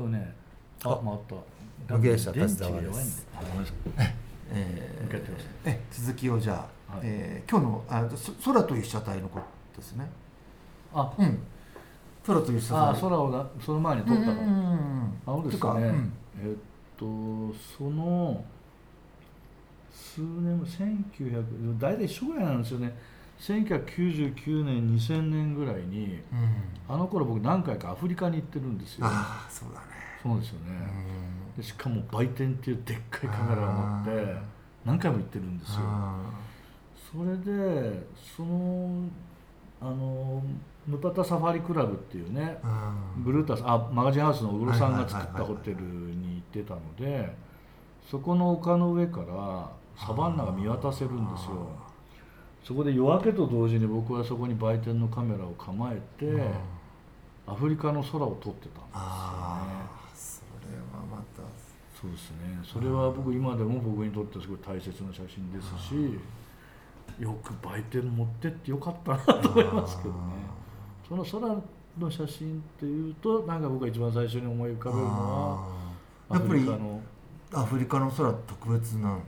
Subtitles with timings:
[0.00, 0.34] そうね。
[0.82, 1.94] あ回った。
[1.94, 2.62] 無芸者です。
[2.62, 2.66] え
[5.66, 5.80] え。
[5.90, 7.00] 続きをじゃあ、はい。
[7.04, 9.40] えー今日のあそ空という被写体のこ
[9.74, 10.10] とですね。
[10.94, 11.38] あうん。
[12.26, 16.12] 空という被写体あ空をなその前に撮ったの、うんうんあそうですね、うん。
[16.42, 16.56] えっ
[16.96, 17.04] と
[17.78, 18.42] その
[19.92, 22.96] 数年後1900大体一緒ぐらいなんですよね
[23.40, 26.94] 1999年2000年ぐらいにうん。
[26.94, 29.06] あの頃僕何回かアフリカに行ってるんですよ。
[29.06, 29.86] ああそうだね。
[30.22, 30.66] そうですよね、
[31.56, 31.62] うん。
[31.62, 34.34] でしかも売店っていうでっかいカメラを持って
[34.84, 35.78] 何回も行ってるんですよ。
[35.80, 36.30] あ
[37.12, 39.08] それでその
[39.80, 40.42] あの
[40.86, 42.58] ムパタサファリクラブっていうね
[43.18, 47.34] ブルータスあマガジンハウスの小黒さんが作ったホテルに行ってたので
[48.10, 51.68] そこの丘の上からサバンナが見渡せるんですよ
[52.64, 56.44] そこで夜明けと同時に僕はそこに売店のカメラを構えてうん。
[57.46, 60.62] アフリカの空を撮ってたんですよね。
[60.62, 61.42] それはまた。
[62.00, 62.60] そうですね。
[62.62, 66.18] それは僕今でも僕にとってすごい大切な写真ですし
[67.18, 70.16] よく売店持ってってよかったなと思いますけどね。
[71.08, 71.60] その空
[71.98, 75.08] の写真っていうとなんか僕が一番最初に思い浮かべるの
[76.30, 77.00] はやっぱりフリカの
[77.52, 79.18] アフリカの空特別な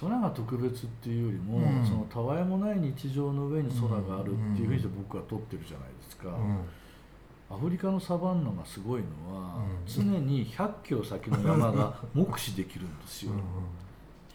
[0.00, 1.86] 空が特別っていうよりも、うん。
[1.86, 7.56] そのたわいもない日常の上に空があるっていうふうにして僕は撮ってるじゃないですか、うん。
[7.56, 9.64] アフリカのサバンナがすごいのは、うん。
[9.86, 13.32] 常に100キロ先の山が目視できるんですよ、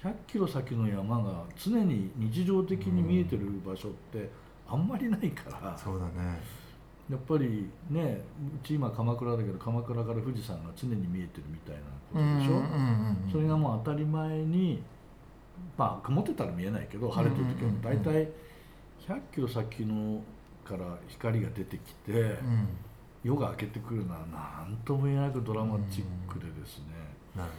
[0.03, 4.29] 100キロ先の山が常に日常的に見えてる場所って
[4.69, 6.39] あんまりないから、そうだね。
[7.09, 8.21] やっぱりね
[8.63, 14.83] うち今鎌倉だけど鎌倉から富士山が常に見えてるみたいなことでしょ、それがもう当たり前に
[15.77, 17.67] まあ曇ってたら見えないけど晴れてる時はうん。
[17.69, 18.29] うんうん大体
[19.07, 20.21] 100キロ先の
[20.65, 22.67] から光が出てきて、うん。
[23.23, 24.19] 夜が明けてくるのは
[24.65, 26.85] 何とも言えなくドラマチックでですね、
[27.35, 27.51] なる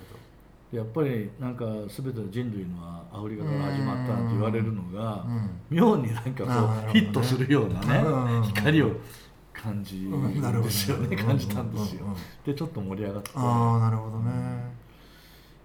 [0.72, 5.50] やっぱりなんか全ての人類のはアフリカから始まったって言われるのが、ほどうん。
[5.70, 8.92] 妙になんかこうヒットするようなねうん光を
[9.53, 11.16] 感じるうんですよね。
[11.16, 12.04] 感じたんですよ。
[12.04, 14.30] うんうんうんでちょっと盛り上がってああなるほどね。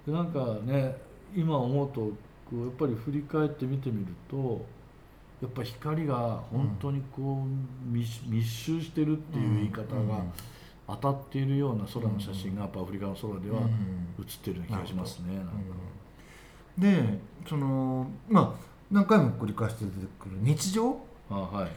[0.05, 0.95] でなんかね
[1.35, 4.65] 今思うとやっぱり振り返って見てみると
[5.41, 10.23] やっぱ光が本当にこう密密集してるっていう言い方が
[10.87, 14.23] 当たっているような空の写真がやっぱアフリカの空ではうん。
[14.23, 15.41] 写ってるような気がしますね
[16.77, 20.97] でそのまあ何回も繰り返して出てくる日常？
[21.29, 21.69] あはい。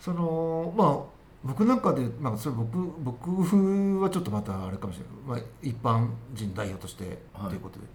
[0.00, 0.98] そのまあ
[1.44, 7.86] 僕なんかで、まあ、それ僕僕はちょっとまたあれかもしれない、まあ、一般人代表としてはいということで、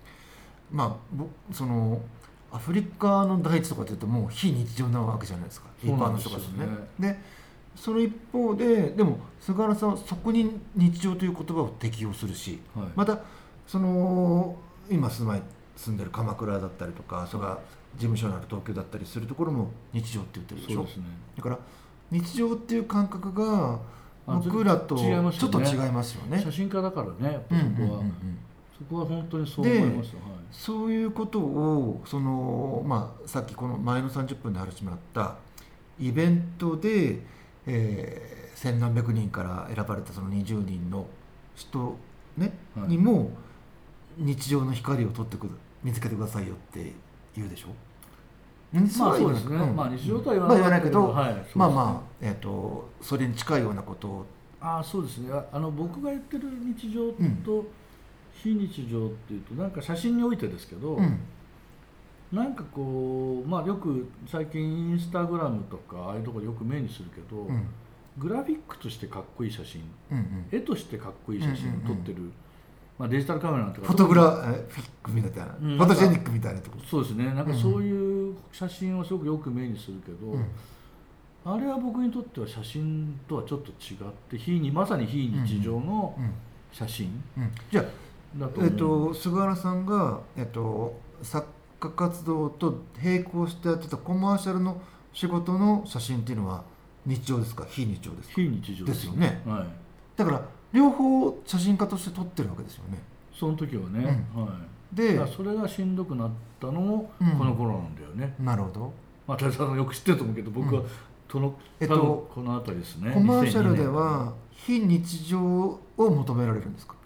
[0.71, 2.01] まあぼその
[2.51, 5.67] アフリカの大地とかっていうともう非日常なわけじゃないですか。
[5.83, 6.67] 一般の人からするとね。
[6.99, 7.19] で
[7.75, 12.87] その一方ででも菅原さんはそこに日常という言葉を適用するしはい。
[12.95, 13.19] また
[13.67, 14.55] その
[14.89, 15.41] 今住まい
[15.75, 17.59] 住んでる鎌倉だったりとかそれが
[17.95, 20.85] 事務所のある東京だったりするところも日常って言ってるでしょ。
[20.87, 21.07] そうね。
[21.35, 21.59] だから
[22.09, 23.79] 日常っていう感覚が
[24.25, 25.57] あ僕らとち違いますよね。
[25.57, 26.41] ょっと違いますよね。
[26.41, 28.37] 写真家だからねうんうんうんうん
[28.77, 30.37] そこは本当にそう思いますよ、はい。
[30.51, 35.35] そういうことをその、まあ、さっきこの前の30分で話してもらった
[35.99, 37.19] イベントで、
[37.65, 41.07] えー、千何百人から選ばれたその20人の
[41.55, 41.97] 人、
[42.37, 42.89] ねはい。
[42.89, 43.31] にも
[44.17, 46.93] 日常の光を取ってくる見つけてくださいよって
[47.35, 47.69] 言うでしょ？
[48.73, 49.49] まあそうです。
[49.49, 49.75] ね、ん。
[49.75, 51.33] まあ日常とは言わなないいけど、はい。
[51.33, 51.51] そうですね。
[51.55, 54.25] まあまあ、えー、とそれに近いようなことを。
[54.59, 55.31] ああそうですね。
[55.31, 56.43] ああの僕が言ってる
[56.77, 57.11] 日常
[57.45, 57.65] と
[58.43, 61.19] 非日常っていうとなんか写真においてですけど、うん。
[62.31, 67.67] なんかこうまあよく最近インスタグラムとかああいうところでよく目にするけど、うん。
[68.17, 69.81] グラフィックとしてかっこいい写真
[70.11, 70.45] うんうん。
[70.51, 72.31] 絵としてかっこいい写真を撮ってる、
[72.97, 75.77] まあ、デジタルカメラなんてフォトグラフィックみたいな、うん。
[75.77, 76.77] フォトジェニックみたいなとこ。
[76.89, 77.25] そうですね。
[77.25, 80.45] なんかそういう写真をすごくよく目にするけど、うん。
[81.45, 86.33] あれは僕にとっては写真とはちょっと違って非にまさに非日常のうん。
[86.73, 87.23] 写真。
[87.37, 87.51] うん。
[87.71, 87.85] じゃあ
[88.35, 91.47] だとえっと、菅原さんが、えっと、作
[91.79, 94.81] 家活動と並行してやってたコマーシャルの
[95.13, 96.63] 仕事の写真っていうのは
[97.05, 97.65] 日常ですか？
[97.69, 98.35] 非日常ですか？
[98.35, 99.41] 非日常ですよね。
[99.45, 99.67] はい。
[100.17, 100.41] だから
[100.73, 102.99] 両方写真家として撮ってるわけですよね。
[103.33, 104.45] その時はね、は
[104.93, 104.95] い。
[104.95, 106.29] でそれがしんどくなっ
[106.59, 107.31] たのもうん。
[107.37, 108.93] この頃なんだよね、なるほど。
[109.25, 110.87] まあ、田さんよく知ってると思うけど僕はうん。
[111.31, 113.11] その、えっとこの辺りですね。
[113.11, 116.93] コマーシャルで2002は非日常を求められるんですか？
[116.93, 116.96] 年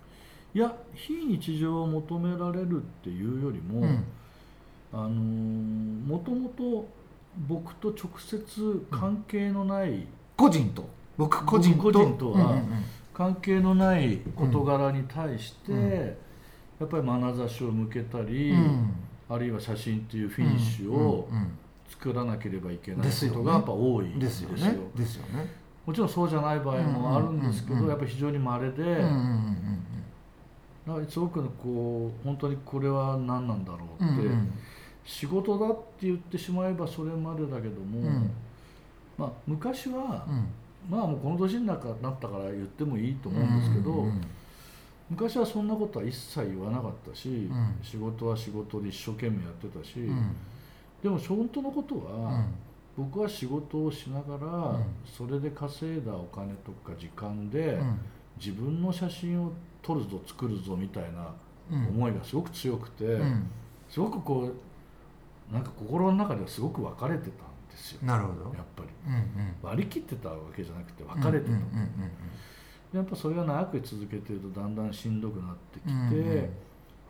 [0.54, 4.04] いや非日常を求められるっていうよりも、うん。
[4.94, 5.12] あのー
[6.08, 6.88] もともと
[7.48, 10.06] 僕と直接関係のない、
[10.36, 10.88] 個人と。
[11.18, 11.78] 僕個人と。
[11.84, 12.66] 僕個人とはうんうんうん。
[13.14, 15.90] 関係のない事柄に対して、うん。
[16.82, 18.94] やっぱり眼差しを向けたり、うん。
[19.30, 21.48] あるいは写真っていうフィニッシュをうんうん
[21.92, 23.38] 作らなければいけないですよね。
[23.38, 24.50] ことがやっぱ多いんうんですよ
[24.96, 25.46] ですよね。
[25.86, 27.90] もちろんそうじゃない場合もあるんですけど、うんうんうんうん。
[27.90, 29.04] やっぱり非常に稀で、
[30.88, 34.54] うんうんうんなんかすごくこう本当にこれは何なんだろうって、うんうん。
[35.06, 38.32] 仕事だって言ってしまえばそれまでだけども、うん。
[39.18, 40.48] まあ、昔は、うん。
[40.90, 41.88] まあもうこの年になった
[42.28, 44.22] から言ってもいいと思うんですけど、うんうん
[45.10, 47.80] 昔はそんなことは一切言わなかったし、ん。
[47.84, 50.34] 仕事は仕事で一生懸命やってたし、うん。
[51.04, 52.30] でも本当のことは、
[52.98, 53.06] うん。
[53.10, 54.86] 僕は仕事をしながら、うん。
[55.06, 58.00] それで稼いだお金とか時間で、うん
[58.38, 59.52] 自分の写真を
[59.82, 61.34] 撮るぞ作るぞみたいな
[61.72, 61.88] うん。
[61.88, 63.50] 思いがすごく強くて、うん。
[63.90, 64.52] すごくこ
[65.52, 67.32] うなんか心の中ではすごく分かれてたん
[67.70, 68.00] ですよ。
[68.04, 68.56] なるほど。
[68.56, 68.90] やっぱり。
[69.08, 69.56] うんうん。
[69.62, 71.62] 割り切ってたわけじゃなくて分かれてた、うんうん
[72.94, 76.50] やっぱそれが長く続けてるとだんだんしんどくなってきて、うんうんうん。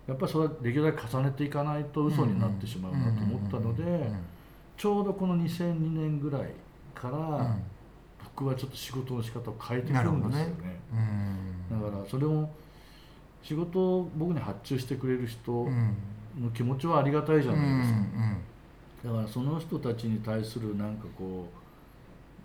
[0.07, 4.11] やっぱりそれはできるだけ重ねていかないと嘘になってしまうなと思ったので、
[4.77, 6.53] ちょうどこの2002年ぐらい
[6.93, 7.63] から、うん
[8.35, 10.51] 僕はちょっと仕事の仕方を変えてくなるるんですよね。
[10.51, 10.79] ね。
[11.71, 11.81] うん。
[11.81, 12.53] だからそれも
[13.43, 15.95] 仕事を僕に発注してくれる人うん。
[16.39, 18.37] の気持ちはありがたいじゃうんないですか、うん
[19.03, 21.47] だからその人たちに対するなんかこ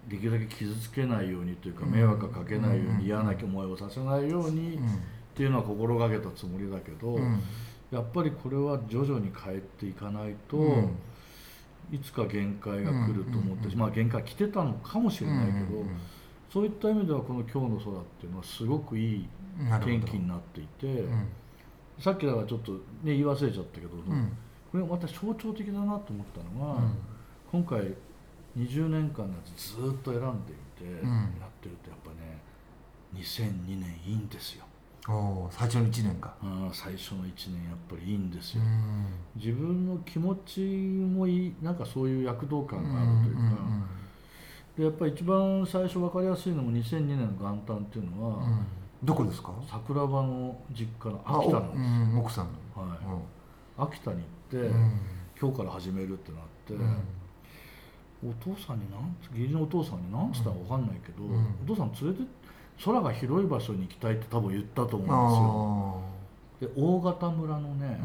[0.08, 1.92] うできるだけ傷つけないようにというかうん。
[1.92, 5.00] 迷惑をかけないよううんに嫌な思いをさせないようにっうん。
[5.34, 7.40] ていうのは心がけたつもりだけど、うん。
[7.90, 10.96] やっぱりこれは徐々に変えていかないと、うん
[11.92, 15.96] いつか限界が来ると思って、うんまあ限界来てたのかもしれないけど、うん
[16.48, 19.28] そういった意味ではこの「今日の空」っていうのはすごくいい
[19.84, 21.26] 天気になっていて、うん
[21.98, 24.36] さっきだからちょっと、ね、言い忘れちゃったけど、うん。
[24.70, 26.96] これまた象徴的だなと思ったのは、うん。
[27.50, 27.94] 今回
[28.56, 31.10] 20年間のやつずーっと選んでいて、うん。
[31.40, 32.42] やってるとやっぱね
[33.14, 34.64] 2002年いいんですよ、
[35.08, 39.06] おー最初の1年がうん最初の1年やっぱりいいんですうよ、ん。
[39.36, 43.40] 自分の気持ちもいいなんかそういう躍動感があるというか、
[44.76, 48.42] でやっぱり一番最初分かりやすいのも2002年の元旦っていうのは、うん。
[48.44, 48.66] うん
[49.04, 49.52] どこですか？
[49.70, 52.82] 桜庭の実家のあ秋田なんですおうん奥さんの。
[52.82, 52.98] はい、
[53.76, 55.00] 秋田に行って、うん。
[55.38, 58.30] 今日から始めるってなって、うん。
[58.30, 61.44] お父さんになんつ義理のお父さんに何つったか分かんないけど、うん。
[61.62, 62.30] お父さん連れて
[62.84, 66.00] 空が広い場所に行きたいって多分言ったと思う
[66.60, 66.72] んですよ。
[66.74, 68.00] で大型村のね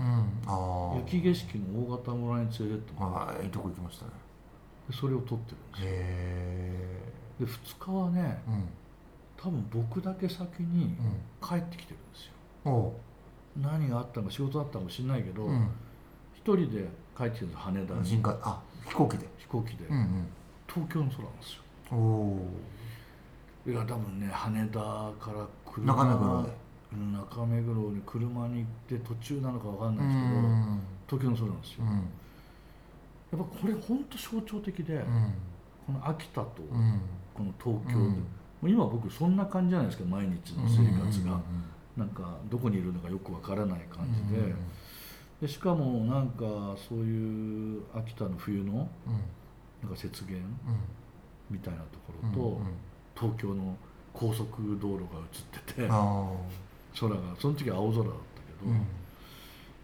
[0.47, 0.97] うん。
[1.05, 4.11] 雪景色の大型村に連れてってもらっはいいいとこ行きましたね。
[4.89, 5.89] てそれを撮ってるんですよ。
[5.89, 6.99] へ
[7.39, 8.63] で2日はねえうん。
[9.37, 11.47] 多分僕だけ先にうん。
[11.47, 12.31] 帰ってきてるんですよ。
[12.65, 12.93] おう。
[13.61, 15.69] 何があったのか仕事だったかもしれないけど、うん。
[16.41, 20.27] 一人で帰ってきてるんです羽田にあ飛行機で飛行機で、うん
[20.67, 22.47] 東京の空なんですようんおお
[23.65, 26.61] いや多分ね羽田から車中目黒
[26.95, 28.61] 中目黒に車に行
[28.95, 30.81] って途中なのか分かんうないですけど、ん。
[31.07, 31.89] 東京の空なんですよ、うん。
[31.89, 32.01] やっ
[33.31, 35.33] ぱこれ本当象徴的で、うん。
[35.87, 37.01] この秋田とうん。
[37.33, 38.09] この東京で、うん。
[38.09, 38.17] も
[38.63, 41.41] う今僕そんな感じじゃないですか毎日の生活が、うん
[41.97, 44.53] なんかどこにいるのかよくわからない感うんじで,、
[45.41, 49.13] でしかもなんかそういう秋田の冬のうん。
[49.83, 50.45] なんか雪原うん。
[51.49, 52.61] みたいなところと、
[53.19, 53.75] 東京の
[54.13, 54.45] 高速
[54.81, 55.19] 道路が
[55.55, 56.31] 映ってて、あ
[56.99, 58.15] 空がその時は青空だったー
[58.59, 58.85] けど、うん。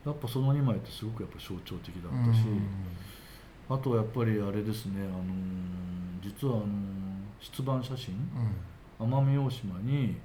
[0.05, 2.43] やっぱその2枚ってすごくやっぱ象徴的だったし、
[3.69, 5.27] あとはやっぱりあれですね、あのー
[6.24, 6.67] 実はあのー
[7.39, 8.15] 出版写真
[9.00, 9.13] うん。
[9.13, 10.15] 奄美大島にうん。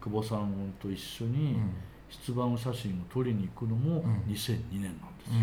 [0.00, 1.70] 久保さんと一緒うにん。
[2.10, 4.32] 出版写真を撮りに行くのもうん。
[4.32, 5.34] 2002年なんですよ、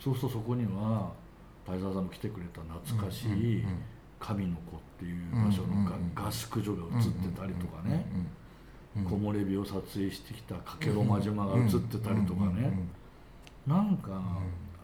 [0.00, 1.12] そうするとそこには
[1.66, 3.78] パイザーさんも来てくれた懐かしいうん。
[4.20, 5.84] 神の子っていう場所の
[6.14, 8.06] 合宿所が映ってたりとかね。
[9.04, 12.72] 木漏れ日を撮影してきた加計呂麻島が映ってたりとかね。
[13.66, 14.22] なんか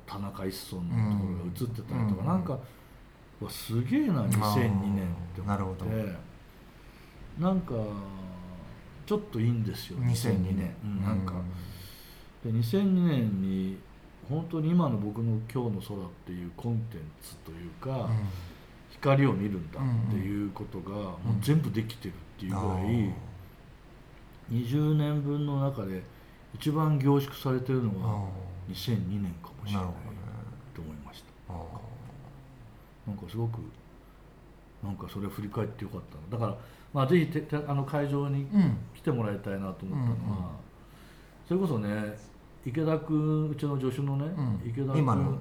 [0.06, 2.20] 田中一村のところが映ってたりとか。
[2.20, 2.58] うんなんか
[3.40, 5.86] うわすげえな2002年って思なるほど。
[5.86, 6.14] って
[7.38, 7.74] なんか
[9.04, 10.76] ちょっといいんですよ2002年。
[10.84, 11.34] うんなんか。
[12.44, 13.78] で2002年に
[14.28, 18.10] 本当に今の僕の「今日の空」っていうコンテンツというか、
[19.02, 23.14] 光を見るんだっていうことがもう全部できてるっていうぐらい
[24.50, 26.02] 20年分の中で
[26.54, 28.28] 一番凝縮されてるのは
[28.70, 29.84] 2002年かもしれない
[30.72, 31.52] と思いました。
[31.52, 31.56] あ
[33.06, 33.58] なんかすごく
[34.84, 36.40] なんかそれを振り返ってよかったな。
[36.40, 36.58] だから
[36.92, 38.46] まあぜひててあの会場に
[38.94, 40.50] 来てもらいたいなと思ったのは、
[41.48, 42.16] それこそね
[42.64, 44.60] 池田君うちの助手のね、うん。
[44.64, 45.38] 池田君今の。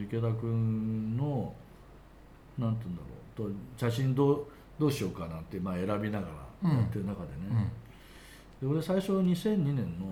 [0.00, 1.52] 池田君の
[2.58, 3.50] なんて言うんだろう。
[3.50, 4.46] と写真どう
[4.78, 6.26] どうしようかなんてまあ選びなが
[6.62, 7.70] らやってる中でね、
[8.60, 10.06] で俺最初2002年の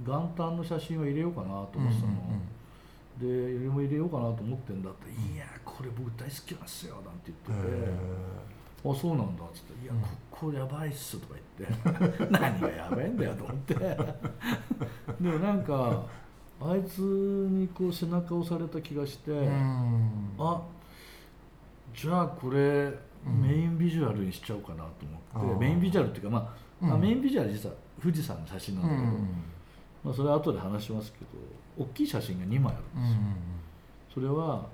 [0.00, 2.14] 元旦の写真を入れようかなと思ってたの、
[3.20, 7.92] で俺も入れようかなと思ってんだって「いやこれ僕大好きなんですよ」なんて言ってて
[8.88, 9.92] 「あそうなんだ」っつって「いや
[10.30, 13.74] ここやばいっす」とか言って「何がやばいんだよ」と思って。
[15.20, 16.04] でもなんか
[16.60, 19.32] あいつにこう背中を押された気がして
[20.38, 20.62] あ
[21.94, 22.92] じゃあこれ
[23.24, 26.38] メインビジュアルにしちゃおうかなと思って、メインビジュアルっていうか、ま
[26.82, 29.02] あまあ、メインビジュアル実は富士山の写真なんだけど、
[30.04, 33.20] まあ、それは後で話しますけど大きい写真が2枚あるんですよ、
[34.14, 34.66] それは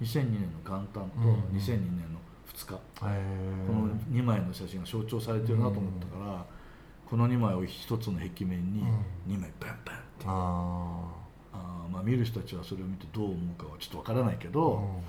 [0.00, 1.20] 2002年の元旦と
[1.52, 2.20] 2002年の
[2.54, 6.44] 2日、この2枚の写真が象徴されてるなと思ったから、
[7.04, 8.84] この2枚を1つの壁面に
[9.26, 10.24] 2枚バンバンって。
[10.26, 11.08] あ
[11.52, 15.00] あまあ見る人たちはそれを見てどう思うかはちょっとわからないけど、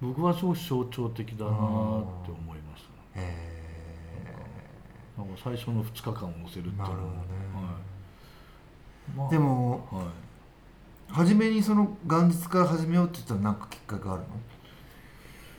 [0.00, 1.58] 僕は超象徴的だなって
[2.30, 3.58] 思いましたね。
[5.16, 6.94] なんか最初の2日間を載せるっていうのは、ね。
[7.54, 7.62] は
[9.12, 9.16] い。
[9.16, 10.04] まあ、でも、はい、
[11.12, 14.28] 初めにその元日から始めようって言ったら何かきっかけがあるの？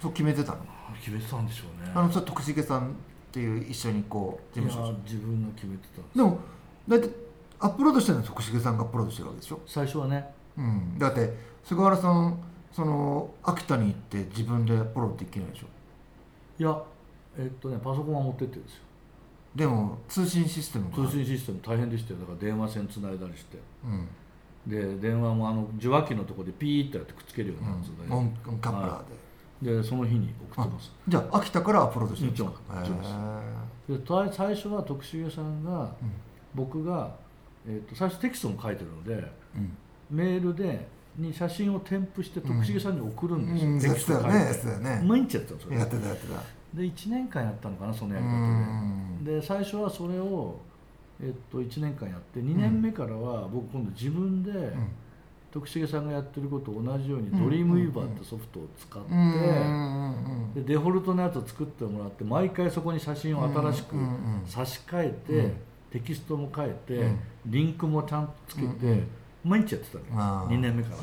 [0.02, 0.60] そう決めてたの？
[1.02, 1.92] 決めてたんでしょうね。
[1.94, 2.94] あのさ徳重さんっ
[3.34, 4.94] ていう一緒にこう事務所。
[5.04, 6.40] 自分の決めてたでも
[6.88, 7.10] だって
[7.60, 9.60] アップロードしてるのは徳重さんがアップロードしてるわけでしょ？
[9.68, 10.26] 最初はね。
[10.58, 10.98] うん。
[10.98, 11.34] だって
[11.66, 12.40] 菅原さん
[12.72, 15.68] その秋田に行って自分でアップロードできないでしょ？
[16.60, 16.82] いや
[17.38, 18.82] えっとねパソコンは持ってってるんですよ。
[19.56, 22.20] でも通信システム通信システム大変でしたよ。
[22.20, 32.36] だから電話線つないだりして、うん、で電話もあの受話器のところでピーってやってくっつけるようなやつで、うん、オンカップラーで、はい、でその日に送ってますじゃあ秋田からアップロードしてるん。
[32.36, 35.64] ですかで最初は徳重さん。
[35.64, 35.90] が、うん、
[36.54, 37.16] 僕が、
[37.68, 39.32] えーと、最初テキストも書いてるので、
[40.12, 40.88] メールで
[41.20, 46.60] に写真を添付して徳重さんに送るんですよ、うん、テキスト書いて、ね、毎日やってたんですよやってたやってた。
[46.74, 49.40] で1年間やったのかなそのやり方で。
[49.40, 50.60] で最初はそれを、
[51.22, 54.52] えっと、1年間やって2年目からは僕今度自分で、
[55.52, 63.96] 徳重さんがやってることと同じようにドリームウィーバーってソフトを使ってでデフォルトのやつを作ってもらって毎回そこに写真を新しく
[64.46, 65.52] 差し替え
[65.92, 67.12] てテキストも変えて
[67.48, 69.04] リンクもちゃんとつけて
[69.44, 70.98] 毎日やってたの2年目から。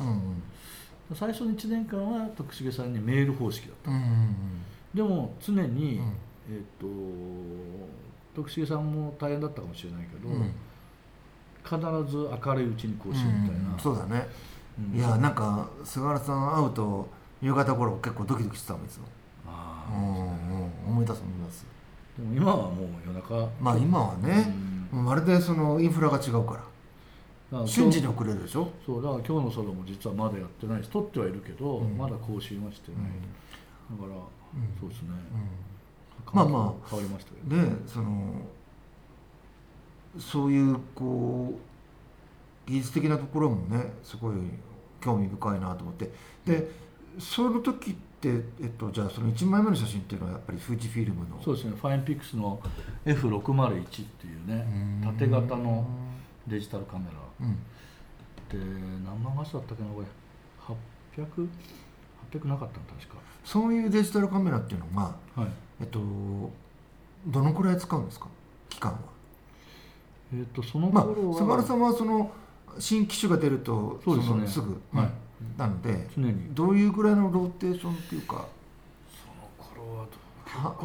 [1.15, 3.91] 最初の1年間は徳重さんにメール方式だった。
[4.93, 6.01] でも常に、
[6.49, 6.85] えっと
[8.35, 10.29] 徳重さんも大変だったかもしれないけど、
[11.63, 14.27] 必ず明るいうちに更新みたいな、そうだね、
[14.93, 17.07] いやなんか菅原さん会うと
[17.41, 19.05] 夕方頃結構ドキドキしてたもんいつも。
[19.47, 21.65] ああ、うんうん、思い出す思い出す。
[22.17, 23.49] でも今はもう夜中。
[23.61, 24.53] まあ今はね、
[24.91, 26.63] まるでそのインフラが違うから
[27.65, 28.69] 瞬時に送れるでしょ？
[28.85, 33.01] そうだから今日のソロも実はまだやってないし撮ってはいるけど、まだ更新はしてない、
[33.99, 34.19] だから
[34.79, 35.09] そうですね、
[36.33, 38.33] まあまあ変わりましたけど、ね、でその
[40.19, 41.53] そういうこ
[42.67, 44.35] う技術的なところもねすごい
[44.99, 46.11] 興味深いなと思って。
[46.45, 46.87] で
[47.17, 48.29] その時って、
[48.61, 51.41] えっと、じゃあその1枚目の写真っていうのはやっぱり富士フィルムの。
[51.41, 51.73] そうですね。
[51.75, 52.59] ファインピックスの
[53.05, 54.67] F601 っていうね
[55.03, 55.87] 縦型の
[56.47, 57.55] デジタルカメラ、うん、
[58.49, 58.57] で
[59.05, 60.07] 何万画素だったっけなこれ。
[61.15, 61.47] 800
[62.31, 63.15] 800なかったの確か。
[63.43, 65.47] そういうデジタルカメラっていうのが、はい、
[65.81, 65.99] えっと
[67.25, 68.27] どのくらい使うんですか？
[68.69, 68.99] 期間は。
[70.33, 72.31] えっとその頃は、まあ、菅原さんはその
[72.79, 74.47] 新機種が出るとそうですね。
[74.47, 75.09] すぐ、はい、
[75.57, 76.53] なので常に。
[76.53, 78.45] どういうぐらいのローテーションっていうか
[79.09, 80.07] その頃は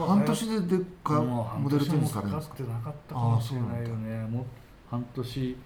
[0.06, 2.54] 半年ででかモデルチェンジされるんですか？
[2.56, 4.26] かってなかったかもしれないよね。
[4.28, 4.44] もう
[4.92, 5.56] 半年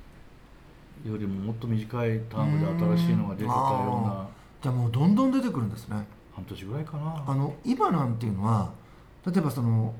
[1.04, 4.28] よりももっと短いタームで新しいのが出てたような
[4.62, 6.06] じゃあもうどんどん出てくるんですね。
[6.33, 7.25] 半年ぐらいかな。
[7.26, 8.73] あの今なんていうのは
[9.26, 9.92] 例えばその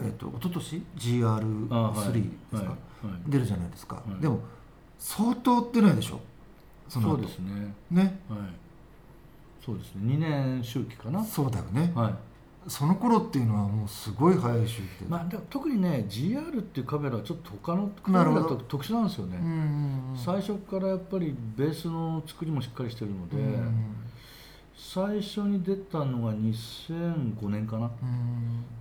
[0.00, 2.66] えーと、一昨年？GR3 ですか、はい。
[2.66, 4.40] はい、出るじゃないですか、はい、でも
[4.96, 6.20] 相当ってないでしょ？
[6.88, 7.74] そそうですね。
[7.90, 8.38] ね、はい、
[9.64, 10.14] そうですね。
[10.14, 11.22] 2年周期かな。
[11.24, 12.14] そうだよね、はい、
[12.68, 19.38] その頃っていうのはもうすごい早い周期で、まあ、でも特にね GR っていうカメラはちょっと他のカメラと特殊なんですよね。
[20.16, 23.36] 最初からやっぱりベースの作りもしっかりしてるので、
[24.76, 27.90] 最初に出たのが2005年かな、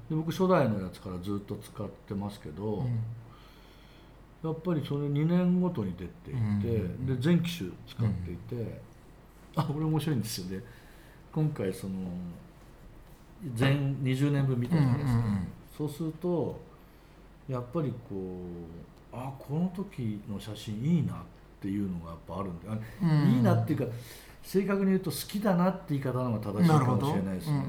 [0.10, 2.86] で僕初代のやつからずっと使ってますけど、
[4.44, 8.82] やっぱりそれ2年ごとに出ていて、で全機種使っていて、
[9.56, 10.64] あこれ面白いんですよね。
[11.32, 11.94] 今回その
[13.56, 15.24] 全20年分見たじゃないですか、
[15.78, 16.60] そうすると
[17.48, 18.16] やっぱりこ
[19.14, 21.16] うあこの時の写真いいなっ
[21.62, 23.86] ていうのがやっぱあるんであ、いいなっていうか
[24.44, 27.64] 正確に言うと好きだなって言い方の方が正しいかもしれないですね。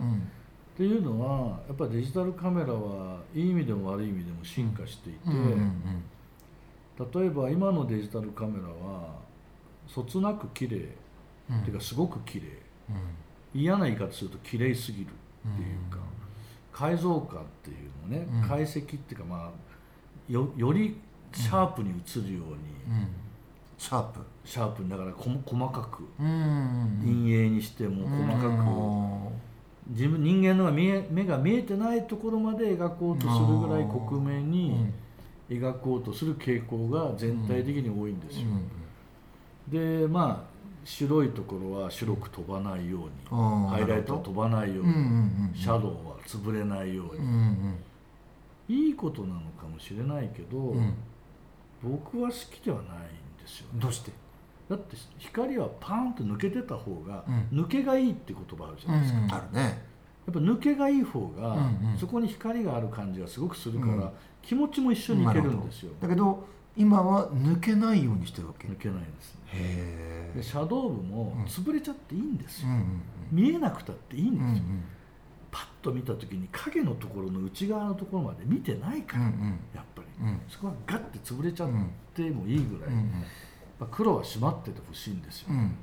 [0.75, 6.03] っていうのはやっぱりデジタルカメラはいい意味でも悪い意味でも進化していて、うんうん
[6.99, 9.15] 例えば今のデジタルカメラは
[9.87, 10.89] そつなく綺麗、
[11.49, 11.61] うん。
[11.61, 12.47] っていうかすごく綺麗。
[12.91, 13.61] うん。
[13.61, 15.07] 嫌な言い方すると綺麗すぎる
[15.47, 15.99] っていうか、
[16.73, 18.49] 解像化っていうのね、うん。
[18.49, 21.00] 解析っていうかまあよより
[21.33, 23.09] シャープに映るように、うん。
[23.76, 24.21] シャープ。
[24.45, 28.49] シャープにだからこ細かくうんうん陰影にしても細か
[29.90, 34.87] く、自分人間のが見え目が見えてないところまで描こうとするぐらい克明に
[35.50, 38.47] 描こうとする傾向が全体的に多いんですよ。
[39.68, 40.58] でまあ
[40.88, 44.92] 白いところは白く飛ばないように、ハイライトは飛ばないように、
[45.54, 47.76] シャドウは潰れないように、うん
[48.68, 48.75] うん。
[48.75, 50.95] いいことなのかもしれないけど、うん。
[51.83, 52.88] 僕は好きではないん
[53.38, 53.66] ですよ。
[53.75, 53.80] ね。
[53.80, 54.12] どうして？
[54.71, 57.61] だって光はパーンと抜けてた方が、うん。
[57.61, 59.83] 抜けがいいって言葉あるじゃないですか、やあるね。
[60.30, 61.99] っぱ抜けがいい方が、うんうん。
[61.99, 64.11] そこに光がある感じがすごくするから、うん。
[64.40, 65.92] 気持ちも一緒にいけるんですよ。
[66.00, 66.47] だけど
[66.79, 68.69] 今は抜けないようにしてるわけ。
[68.69, 69.41] 抜けないんですね。
[69.53, 71.45] へでシャドウ部もうん。
[71.45, 74.65] 潰れちゃっていいんですよ、うんうん見えなくたっていいんうんですよ、
[75.51, 79.61] パッと見た時に影のところの内側のところまで見てないから、うんうん。
[79.75, 80.41] やっぱり、うん。
[80.49, 83.11] そこはガッて潰れちゃっうんてもいいぐらい、うん
[83.79, 85.77] まあ黒は締まっててほしいんですよ、うん。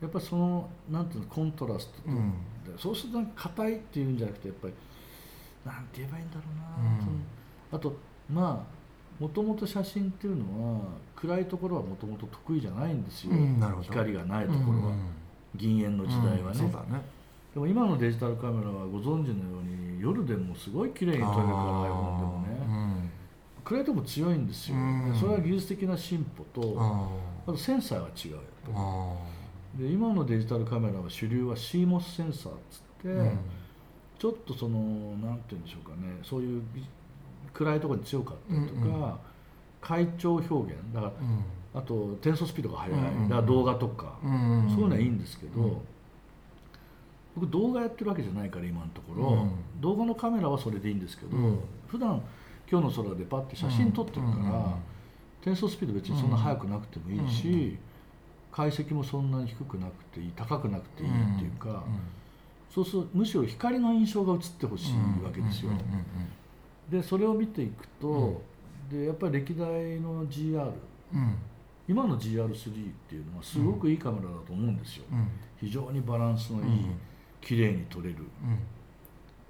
[0.00, 4.74] やっぱりそのなんていうのコントラストと、そうするとなんか硬いっていうんじゃなくてやっぱり
[5.66, 7.96] なんて言えばいいんだろうな、あと
[8.32, 8.79] まあ
[9.20, 10.80] もともと写真っていうのは
[11.14, 14.94] 暗いところはもともと得意じゃないんですよ、うん光がないところは、
[15.54, 17.02] 銀塩の時代はね、うんそうだね。
[17.52, 23.10] でも今のデジタルカメラはご存知のように夜でもすごい綺麗に撮れるから iPhone でもね、
[23.62, 24.76] 暗いとこも強いんですよ、
[25.20, 27.08] それは技術的な進歩と、あ
[27.46, 29.16] あとセンサーが違うやっぱりあ
[29.78, 33.38] で今のデジタルカメラは主流は CMOS センサーっつって、うん。
[34.18, 34.78] ちょっとその
[35.16, 36.18] なんて言うんでしょうかね。
[36.22, 36.62] そういう
[37.52, 39.14] 暗いところに強かったりとか、うんうん。
[39.80, 41.44] 階調表現だからうん。
[41.72, 45.76] あと転送スピードが速い、うんうんだから動画とか、うんそういうのはいいんですけど、うん。
[47.36, 49.80] 僕動画やってるわけじゃないから今のところ、うん。
[49.80, 51.60] 動画のカメラはそれでいいんですけど、うん。
[51.86, 52.22] 普段
[52.70, 54.76] 今日の空でパッて写真撮ってるから、
[55.42, 57.78] 転送スピード別にそんな速くなくてもいいし、うん
[58.52, 61.84] 解析もそんなに低くなくていい高くなくていいっていうか、
[62.74, 65.70] そうするとむしろ光の印象が映ってほしいわけですよ。
[66.90, 68.42] でそれを見ていくと、
[68.90, 70.72] でやっぱり歴代の GR
[71.14, 71.34] うん。
[71.88, 72.74] 今の GR3 っ
[73.08, 75.28] ていうのはすごくいいカメラだと思うんですよ、うん。
[75.60, 76.94] 非常にバランスのいい、うん。
[77.40, 78.16] 綺麗に撮れる。
[78.18, 78.58] うん。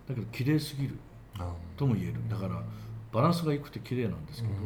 [0.09, 0.97] だけど綺麗すぎる。
[1.39, 2.15] あとも言える。
[2.29, 2.63] だから
[3.13, 4.59] バランスが良くて綺麗なんですけど、うん。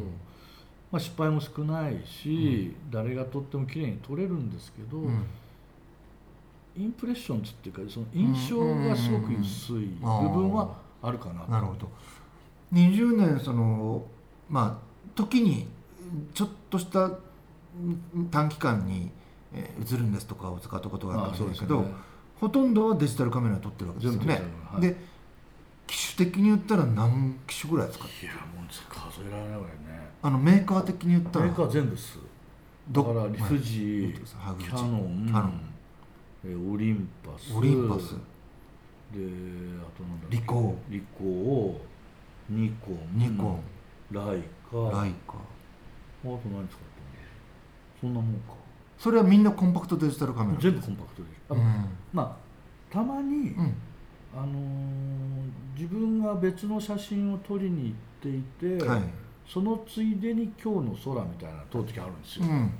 [0.91, 5.25] まあ、失敗も少ないし、誰が撮っても綺麗に撮れるんですけど、うん。
[6.77, 11.51] インプレッションズっていうかその印象がすごく薄い部分はあるかなと。
[11.51, 11.89] なるほど
[12.73, 14.05] 20年その
[14.49, 15.67] まあ時に
[16.33, 17.09] ちょっとしたう
[18.19, 19.11] ん短期間に
[19.53, 21.91] えー映るんですとかを使ったことがあるかもしれないけど、ね。
[22.39, 24.41] ほとんどはデジタルカメラで撮ってるわけですよね。
[24.79, 24.95] で
[25.87, 30.09] 機種的に言ったら何機種ぐらい使っていやもう数えられないぐらいね。
[30.21, 31.45] あのメーカー的に言ったら。
[31.45, 32.17] メーカー全部す。
[32.89, 35.61] どだから富士、ハグキャノンキャノン。
[36.43, 37.55] えーオリンパス。
[37.55, 38.15] オリンパス。
[39.13, 39.21] で
[39.79, 41.79] あとなんだリコリコ
[42.49, 43.59] ニコンニコン
[44.11, 44.25] ライ
[44.69, 47.05] カライカあと何使ったの
[48.01, 48.53] そんなもんか。
[48.97, 50.59] それはみんなコンパクトデジタルカメラ。
[50.59, 51.85] 全部コンパクトであうん。
[52.13, 53.73] まあたまに、うん。
[54.35, 55.15] あのー
[55.75, 59.01] 自分が別の写真を撮りに行っていて、はい。
[59.47, 62.71] そのついでに今日の空みたいなの撮る時あるんですよ、うん。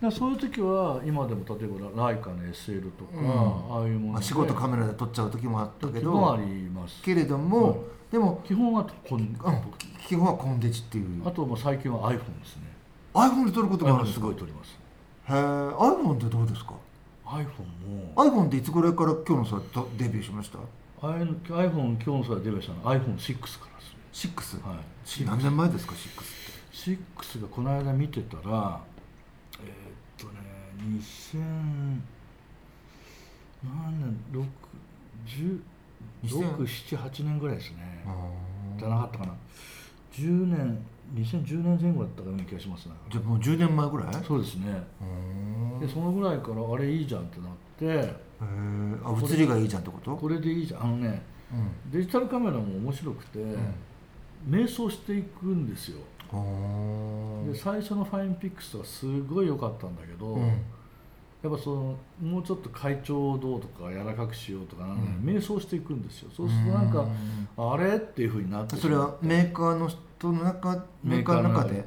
[0.00, 3.76] らそういう時は今でも例えばライカの SL とか、うん。
[3.76, 7.02] ああいうもの仕事カメラで撮っちゃう時もあったけ時もあどります。
[7.02, 7.76] けれども、はい
[8.10, 9.36] でも、基本はこん、うん、
[10.06, 11.26] 基本はコンデジっていう。
[11.26, 12.62] あともう最近は iPhone ですね。
[13.14, 14.70] iPhone で撮ることがあるすごい撮ります。
[15.28, 16.74] へえ iPhone ってどうですか
[17.26, 17.44] ？iPhone
[17.88, 18.14] も。
[18.16, 20.58] iPhone っていつぐらいから今日のさとデビューしました
[21.02, 23.84] ？iPhone 今日の空デビューしたのは iPhone6 からで
[24.16, 24.32] すね。
[24.34, 24.68] 6?
[24.68, 25.08] はい。
[25.08, 26.00] し何年前ですか6っ
[26.96, 27.00] て
[27.36, 28.80] ？6がこの間見てたら
[29.62, 30.40] えーっとね
[30.84, 31.38] 2000
[33.64, 34.46] 何年？6
[35.26, 35.60] 2000
[36.24, 38.04] 678年ぐらいですね。
[38.06, 38.30] あ
[38.78, 39.34] じゃなかったかな。
[40.12, 40.78] 10年
[41.14, 42.94] 2010年前後だったかような気がしますね。
[43.10, 44.14] じゃあもう10年前ぐらい？
[44.26, 44.82] そうですね。
[45.00, 45.04] う
[45.76, 48.14] んでそのぐらいからあれいいじゃんってなってへえ
[49.04, 50.16] あ写りがいいじゃんってこと？
[50.16, 50.82] これでいいじゃん。
[50.82, 51.90] あのねうん。
[51.90, 53.38] デジタルカメラも面白くて、
[54.46, 55.98] 迷走していくんですよ。
[56.32, 56.36] う
[57.48, 60.62] んで最初のファインピックスはすごい良かったんだけど、うん
[61.42, 65.24] やっぱそのもうちょっと会長をどうとか柔らかくしようとかなんか、うん。
[65.24, 66.30] 迷走していくんですよ。
[66.36, 67.06] そうするとなんか、
[67.56, 71.84] あれっていうふうになってそれはメーカーの人の中メーカーの中で。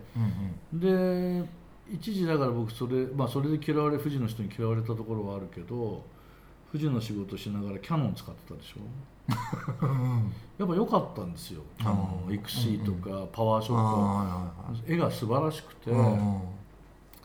[0.73, 1.63] で。
[1.91, 6.03] 一時だから僕それ,、まあ、それで嫌われ富士の人に嫌われたところはあるけど
[6.71, 8.79] 富士の仕事しながらキャノン使ってたでしょ。
[10.57, 11.61] やっぱ良かったんですよ。
[11.81, 12.33] あのうん。
[12.33, 14.51] XC とかパワーショット、あ
[14.87, 15.91] 絵が素晴らしくて、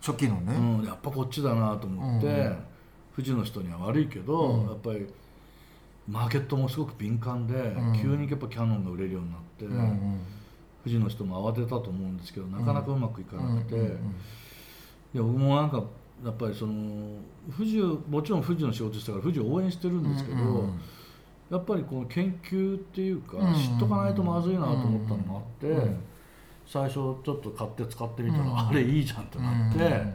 [0.01, 2.59] 初期のね、うん、やっぱこっちだなと思って、うん
[3.19, 4.67] 富士の人には悪いけど、うん。
[4.69, 5.05] やっぱり
[6.09, 7.99] マーケットもすごく敏感で、ん。
[8.01, 10.21] 急にやっぱキャノンが売れるようになって、うんうん。
[10.85, 14.15] 富士の人も慌てたと思うんですけどなかなかうまくいかなくて、うんうん
[15.15, 15.83] いや僕もなんか
[16.23, 16.75] やっぱりその
[17.57, 20.81] 富士をもちろん富士の仕事したから富士を応援してるんですけど、うんうん
[21.51, 26.05] やっぱりこの研究っていうか、うん知っとかないとまずいなと思ったのもあって、うん
[26.71, 28.59] 最初ちょっと買って使ってみたら、うん。
[28.69, 30.15] あれいいじゃんってなって、うん。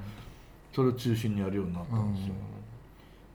[0.74, 2.34] それを中心にやるようになったんですよ、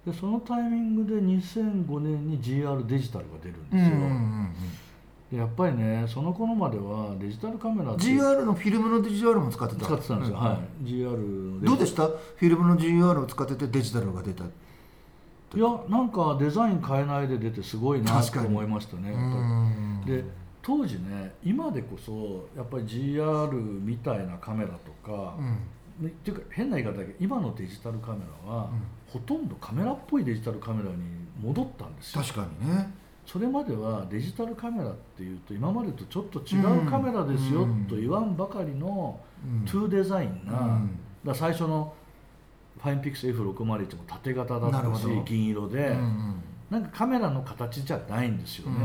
[0.07, 4.55] でそのタイミングで2005年に GR デジタルが出るんですよ、うんうんうん
[5.31, 9.85] でやっぱりねその頃まではデジタルカメラ GR のフィルムの GR も使ってた。
[9.85, 10.43] 使ってたんですよ、うん。
[10.43, 10.85] はい。
[10.85, 11.17] GR
[11.61, 12.07] のどうでした？
[12.07, 14.47] フィルムの GR を使っててデジタルが出たい
[15.61, 19.13] やなんかデザイン変えないで出てすごいなと思いましたね
[20.07, 20.25] で
[20.69, 26.05] 当時ね今でこそやっぱり GR みたいなカメラとか、うん。
[26.05, 28.69] ねっていうか変な言い方だけど今のデジタルカメラは、
[29.07, 30.97] ほとんどカメラっぽいデジタルカメラに
[31.43, 32.23] 戻ったんですよ。
[32.23, 32.93] 確かにね。
[33.25, 37.87] それまではデジタルカメラっていうと今までとちょっと違うカメラですようん。
[37.87, 39.65] と言わんばかりのうん。
[39.65, 40.83] トゥーデザインな、
[41.25, 41.95] だ最初の
[42.79, 48.81] ファインピクス F601 も縦型だったし銀色で、うんなんかカメラの形じゃないんですようんね、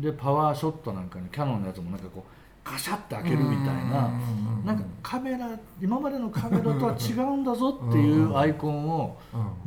[0.00, 2.30] でパワーショットなんかにキャノンのやつもなんかこう
[2.68, 4.10] カシャって開けるみたいな、う
[4.64, 5.48] んなんかカメラ
[5.80, 9.16] 今までのカメラとは違うんだぞっていうアイコンを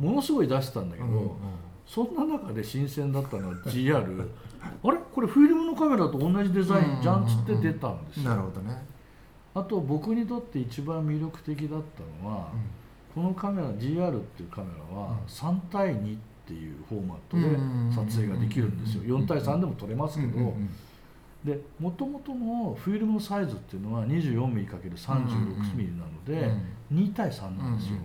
[0.00, 0.06] うん。
[0.08, 1.36] ものすごい出してたんだけど、
[1.86, 3.96] そんな中で新鮮だったのは GR
[4.84, 4.98] あれ？
[5.12, 8.84] これフィルムのカメラと同じデザインじゃんっつって出たんですよ、なるほどね。
[9.54, 11.80] あと僕にとって一番魅力的だっ
[12.22, 12.48] たのは、
[13.14, 17.42] このカメラ GR っていうカメラは3対2っていうフォーマットで
[17.94, 19.02] 撮影ができるんですよ。
[19.18, 20.54] 4対3でも撮れますけど、
[21.44, 26.52] でもともとのフィルムのサイズっていうのは 24mm×36mm なので、
[26.92, 27.98] 2対3なんですよ、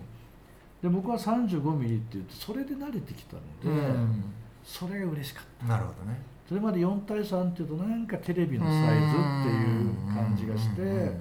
[0.82, 4.24] で僕は 35mm って言ってそれで慣れてきたので、うん
[4.64, 5.66] それが嬉しかった。
[5.66, 6.20] なるほどね。
[6.46, 11.12] それまで4対3っていうとなんかテレビのサイズっていう感じがして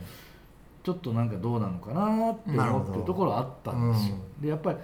[0.83, 4.77] ちょっとなんかどうなのかなって思ってるところあったんですよ、でやっぱり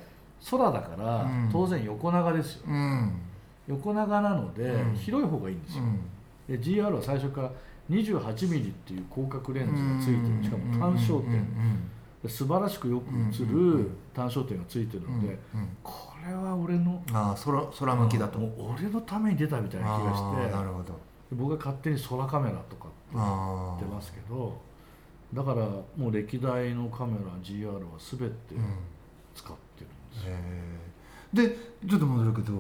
[0.49, 1.49] 空だからうん。
[1.51, 3.12] 当然横長ですよ、うん。
[3.67, 4.95] 横長なのでうん。
[4.95, 5.99] 広い方がいいんですよ、うん。
[6.47, 7.51] で GR は最初から
[7.89, 10.43] 28mm っていう広角レンズがついてる。
[10.43, 11.45] しかも単焦点。
[12.21, 15.38] で素晴らしくよく映る単焦点がついてるので
[15.84, 18.39] これは俺のああ空空向きだと。
[18.39, 20.93] もう俺のために出たみたいな気があしてあなるほど。
[20.93, 20.93] で
[21.32, 24.58] 僕が勝手に空カメラとかって言あってますけど
[25.34, 25.65] だから
[25.97, 28.63] もう歴代のカメラ GR は全てうん。
[29.36, 29.88] 使ってる。
[29.88, 29.89] ん
[31.34, 31.49] で
[31.89, 32.56] ちょっと戻るけど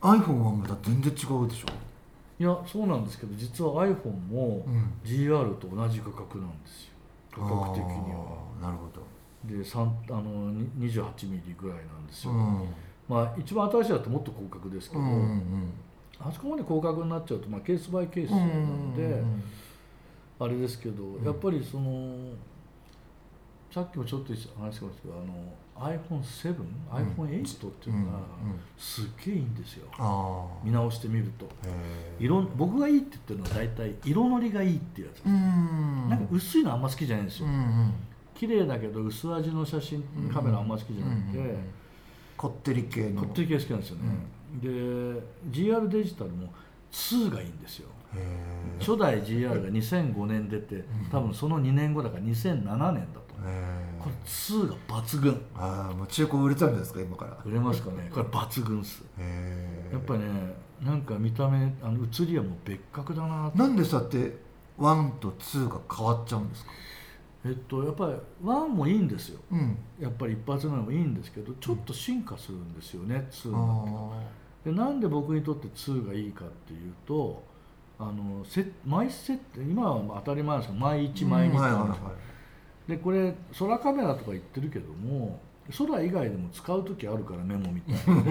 [0.00, 1.66] は iPhone はまた全然違うでしょ？
[2.38, 4.92] い、いやそうなんですけど実は iPhone もうん。
[5.04, 6.90] GR と同じ価格なんですよ。
[7.32, 8.36] 価格的には。
[8.60, 9.02] なるほど。
[9.44, 12.68] で3あのに 28mm ぐらいなんですよ、うん。
[13.08, 15.72] まあ一番新しいだともっと広角ですけど、うんうん
[16.18, 19.42] あそこまで広角になっちゃうと、まあ、ケースバイケースなうんので、うん。
[20.40, 22.16] あれですけど、んやっぱりその
[23.70, 25.34] さっきもちょっと話しましたけどあの
[25.78, 26.56] iPhone7、
[26.90, 28.60] iPhone8 っていうのがうんうん。
[28.78, 29.88] すっげえいいんですよ。
[29.98, 31.48] あ見直してみると。
[32.18, 36.08] 色僕がいいって言ってるのは大体色のりがいいっていうやつ、うん。
[36.08, 37.92] なんか薄いのあんま好きじゃないんですよ、うんうん。
[38.34, 41.58] 綺麗だけど薄味の写真カメラあんま好きじゃなくて、うんうんうん。
[42.36, 43.22] こってり系の。
[43.22, 44.02] こってり系好きなんですよね、
[44.62, 44.68] で
[45.50, 46.52] GR デジタルも
[46.92, 47.88] 2がいいんですよ。
[48.78, 53.34] 初代 GR が2005年出て多分その2年後だから2007年だと
[54.06, 55.42] これ2が抜群。
[55.54, 57.38] ああもう中古売れたんじゃないですか今から。
[57.44, 58.10] 売れますかね。
[58.12, 59.02] これ抜群っす。
[59.18, 63.50] へえやっぱりねなんか見た目あの写りはもう別格だな。
[63.50, 64.38] となんでそうやって
[64.78, 66.70] 1と2が変わっちゃうんですか？
[67.44, 68.12] えっとやっぱり
[68.44, 69.40] 1もいいんですよ。
[69.52, 69.78] うん。
[70.00, 74.12] やっぱり一発目もいいんですけどちょっと進化するんですよね2あの
[74.64, 77.42] でなんで僕にとって2がいいかっていうと
[77.98, 82.12] あのせ毎セット今は当たり前ですけど毎1毎2ってあるんですよ
[82.88, 85.40] でこれ空カメラとか言ってるけども
[85.76, 88.30] 空以外でも使う時あるからメモみたいなので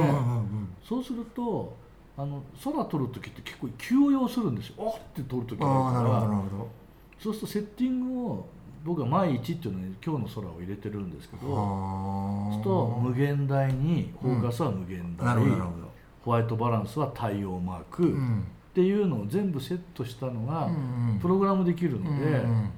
[0.88, 1.76] そうすると
[2.18, 4.76] あの空撮る時って結構急用するんですよ。
[4.80, 6.66] あって撮る時ああなるから
[7.20, 8.48] そうするとセッティングを
[8.86, 15.70] 僕は「毎日」っていうのに今日の空を入れてるんですけどそうあすると無限大にフォーカスは無限大、なるほどなるほ
[16.24, 22.70] ホワイトバランスは太陽マーク、ど、うんっていうのを全部セットしたのがうんプログラムできるので、うんうんで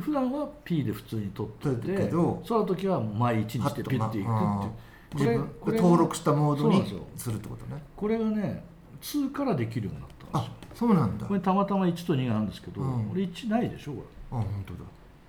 [0.00, 5.44] 普段は P で普通に取っててその時は毎日にしてピッていくっていう。
[5.60, 6.84] これで登録したモードに
[7.16, 7.82] するってことね。
[7.96, 8.64] これがね
[9.00, 11.26] 2からできるようになったんですあよそうなんだ。
[11.26, 13.04] これたまたま1と2があるんですけど、うん。
[13.06, 14.80] これ1ないでしょこあ本当だ。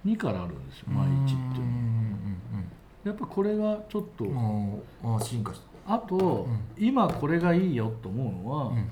[0.06, 2.64] れ2からあるんですよ毎日っていうのは。
[3.06, 8.90] やっぱこれがちょっとうんうんうんうんあ進化したあと、今これがいいよと思うのは、うん。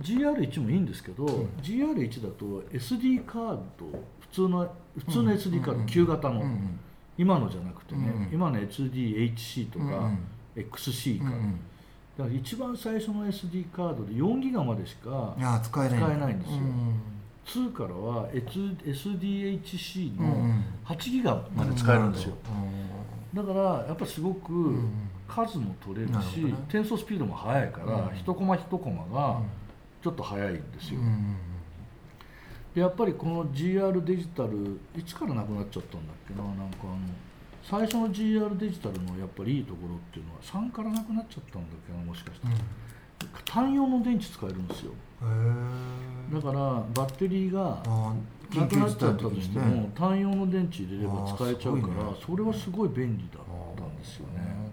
[0.00, 1.26] GR1 もいいんですけど、
[1.60, 3.86] GR1 だと SD カード
[4.30, 6.42] 普通の普通の SD カード、旧型の、
[7.16, 10.10] 今のじゃなくてね、うん今の SDHC とか、
[10.56, 11.32] XC か、うん。
[11.32, 11.60] うん
[12.18, 16.56] だから一番最初の SD カードで4ギガまでしか使えないんですよ。
[16.56, 17.00] うん
[17.48, 20.52] 2からは SDHC の
[20.84, 22.34] 8ギガまで使えるんですよ、
[23.32, 24.80] うだからやっぱすごく
[25.26, 29.40] 数も取れるし、転送スピードも速いから、うん一コマ一コマが
[30.02, 31.00] ちょっと速いんですよ、
[32.78, 36.42] やっぱりこの GR デジタルいつからなくなっちゃったんだっけな？
[36.42, 36.98] なんかあの
[37.62, 42.54] 最初の GR デジタルのやっぱりいいところっていうのは3からなくなっちゃったんだっけなもしかしたら、
[43.44, 44.92] 単用の電池使えるんですよ。
[46.32, 46.58] だから
[46.94, 47.82] バッテリーが
[48.54, 53.42] なくなっちゃったとしても、ね単用の電池入れれば使えちゃうから、それはすごい便利だっ
[53.76, 54.70] たんですよね。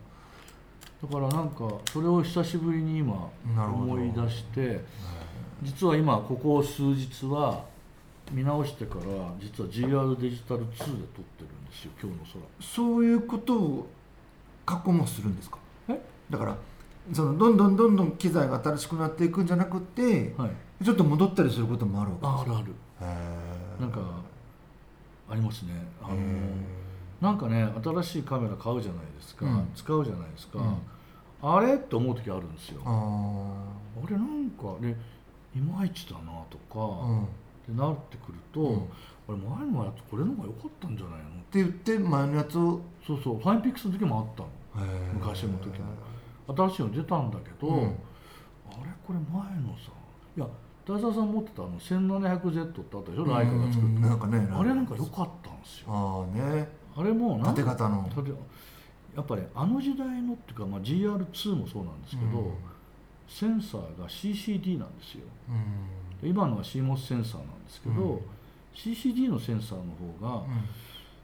[1.01, 4.81] だからなんかそれを久しぶりに今思い出して
[5.61, 7.65] 実は今ここ数日は
[8.31, 9.03] 見直してから
[9.39, 10.91] 実は GR デジタル2で撮って
[11.41, 12.65] るんですよ今日の空。
[12.65, 13.87] そういうことを
[14.65, 15.57] 過去もするんですか？
[15.89, 15.99] え？
[16.29, 16.57] だから
[17.13, 20.51] そのどんどんどんどん機材が新しくなっていくんじゃなくてはい。
[20.83, 22.65] ちょっと戻ったりすることもあるわけあるある。
[22.67, 23.81] ですかへー。
[23.81, 23.99] なんか
[25.29, 25.73] ありますね。
[26.01, 26.19] あのへ
[27.21, 29.67] なんかね新しいカメラ買うじゃないですか、うん。
[29.75, 30.77] 使うじゃないですか、うん。
[31.55, 31.75] あれ？
[31.75, 32.81] って思う時あるんですよ。
[32.83, 32.89] ー。
[32.89, 34.97] ああれなんかね
[35.55, 37.27] いまいちだなとか、ーうん
[37.65, 38.77] っってなってくると、うん。
[38.77, 41.25] あれ前のやつこれの方が良かったんじゃないの？
[41.51, 44.49] て言って前のやつをそうそうファインピックスの時もあったの。
[45.13, 45.79] 昔の時
[46.47, 47.83] 新しいの出たんだけど、うん。
[47.85, 47.95] あれ
[49.05, 49.91] これ前のさ
[50.37, 50.47] いや
[50.87, 53.25] 大沢さん持ってたあの 1700Z ってあったでしょ？
[53.25, 55.87] ライカが作うんった、なんかねあれなんか良かったんですよ。
[55.89, 56.69] ああね。
[56.97, 58.07] あれも縦型の。
[58.13, 58.31] 縦
[59.15, 62.53] やっぱりあの時代のっていうか、まあ、GR2 もそうなんですけど、うん。
[63.29, 65.21] センサーが CCD なんですよ。
[65.47, 65.55] うん。
[65.55, 68.21] で今のは CMOS センサーなんですけど、うん。
[68.75, 69.83] CCD のセンサーの
[70.19, 70.43] 方が、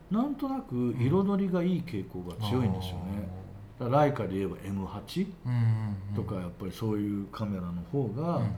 [0.10, 3.30] なんとなく彩りがいい傾向が強いんですよね、
[3.80, 8.44] だからライカで言えば M8 うんとかやっぱりそういうカメラの方が、うん。
[8.44, 8.52] や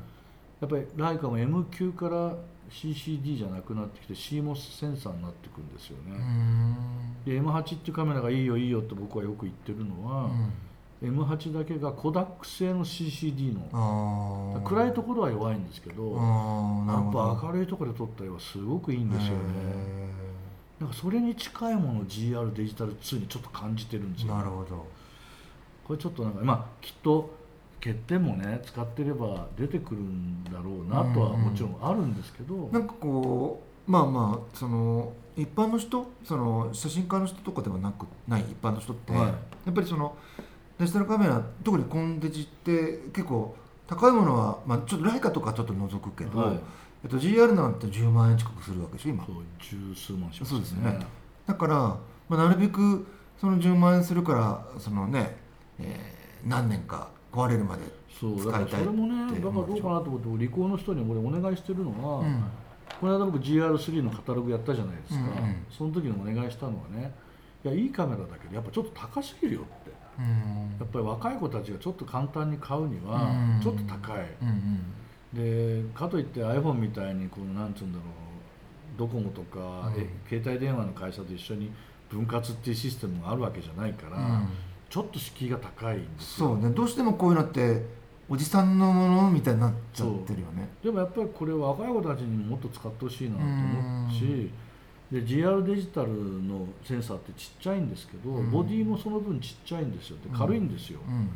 [0.65, 2.36] っぱりライカも M 級から
[2.69, 6.75] CCD じゃなくなってきて CMOS センサーになってくんですよね、うん。
[7.25, 10.29] で M8 っていうカメラがいいよいいよって僕はよく言ってるのは、
[11.04, 14.62] M8 だけがコダック製の CCD の。
[14.63, 19.38] 暗いところは弱いんですけど、やっぱ明るいところで撮った絵はすごくいいんですよね。
[20.80, 24.36] なんかそれに近いものを GR デジタル2にちょっと感じてるんですよ。
[24.36, 24.86] なるほど。
[25.86, 27.30] これちょっとなんかまあきっと
[27.80, 39.22] 欠点もね使ってれば出てくるんだろうなとはもちろんあるんですけど、なんかこうまあまあその一般の人その写真家の人とかではなくない一般の人って、はい。
[39.28, 39.36] や
[39.72, 40.16] っぱりその
[40.84, 43.56] デジタルカメラ特にコンデジって結構
[43.88, 46.60] 高いものは、まあ、ちょっとライカとかちょっと除くけど、はい。
[47.04, 49.26] えっと、GR なんて10万円近くするわけでしょ今。
[49.26, 51.00] そう十数万しますそうですね。
[51.46, 52.00] だから、ま
[52.32, 53.06] あ、なるべく
[53.39, 55.38] その10万円するからそのね、
[55.80, 57.84] えー何年か壊れるまで
[58.19, 62.43] そうだからそれもねだからどうかなと思ってリコーの人に俺お願いしてるのは、うん。
[63.00, 65.26] この間僕 GR3 のカタログやったじゃないですか、うん。
[65.26, 65.65] うん。
[65.72, 67.13] その時にお願いしたのはね
[67.63, 69.89] いやいいカメラだけどやっぱちょっと高すぎるよって。
[69.89, 73.62] うんやっぱり若い子たちがちょっと簡単に買うにはうん。
[73.62, 74.80] ちょっと高い、うん
[75.34, 78.08] でかといって iPhone みたいにこうなんつうんだろう
[78.99, 81.71] ドコモとか、うんえ携帯電話の会社と一緒に
[82.10, 84.49] 分割っていうシステムがあるわけじゃないから、うん。
[84.89, 86.49] ちょっと敷居が高いんですよ。
[86.49, 86.69] そうね。
[86.69, 87.84] どうしてもこういうのって
[88.30, 90.69] おじさんのものみたいになっちゃってるよね。
[90.84, 94.52] でもやっぱりこれは若い子たちにももっと使ってほしいなと思うし、
[95.13, 98.49] で GR デジタルのセンサーってちっちゃいんですけど、うん。
[98.49, 101.30] ボディもその分ちっちゃいんですよで軽いんですよ、うん。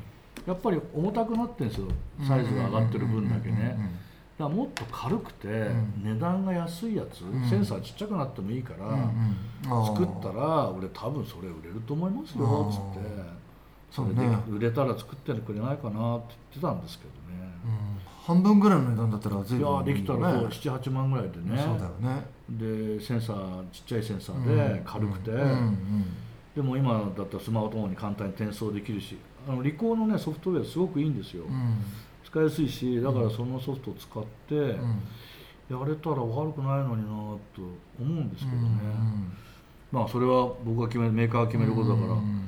[0.47, 1.87] やっぱり重たくなってるんですよ
[2.27, 3.77] サイズが上がってる分だけね、
[4.39, 9.11] だからもっと軽くてん値段が安いやつ、んセンサーちっちゃくなってもいいから、
[9.85, 13.09] 作ったら俺多分それ売れると思いますよっつって
[13.91, 17.86] それで売れたら作ってくれないかなって言ってたんですけどね、うん
[18.27, 20.49] 半分ぐらいの値段だったら随いや分できたらね。
[20.51, 21.57] そう78万ぐらいでね。
[21.57, 22.25] そうだよね。
[22.49, 25.31] でセンサーちっちゃいセンサーで軽くて、
[26.53, 31.77] でも今だったらスマートフォンに簡単に転送できるしあのリコーのねソフトウェアすごくいいんですよ、うん。
[32.25, 34.99] 使いやすいしだからそのソフトを使ってうん。
[35.69, 37.09] やれたら悪くないのにな
[37.53, 39.33] と思うんですけどね、うん
[39.89, 42.41] まあそれは僕が決めるメーカーが決めることだからうん。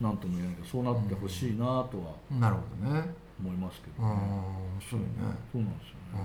[0.00, 2.38] 何とも言えないけどそうなってほしいなとは。
[2.38, 5.08] なるほどね思いますけどうんね、面白いね。
[5.52, 6.22] そうなんですようね